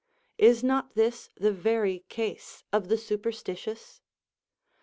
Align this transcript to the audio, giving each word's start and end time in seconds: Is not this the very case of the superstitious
Is 0.39 0.63
not 0.63 0.95
this 0.95 1.29
the 1.35 1.51
very 1.53 1.99
case 2.09 2.63
of 2.73 2.87
the 2.87 2.97
superstitious 2.97 4.01